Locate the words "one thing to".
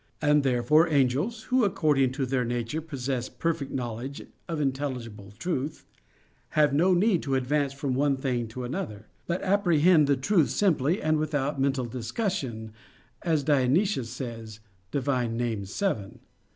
7.93-8.63